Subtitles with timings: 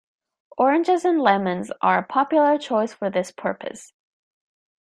[0.57, 3.93] Oranges and lemons are a popular choice for this purpose.